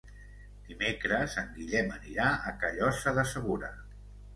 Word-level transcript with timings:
Dimecres 0.69 1.37
en 1.43 1.53
Guillem 1.59 1.95
anirà 2.01 2.33
a 2.55 2.59
Callosa 2.67 3.19
de 3.23 3.31
Segura. 3.39 3.77